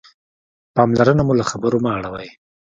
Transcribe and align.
پاملرنه 0.75 1.23
مو 1.27 1.33
له 1.39 1.45
خبرو 1.51 1.77
مه 1.83 1.91
اړوئ. 1.97 2.29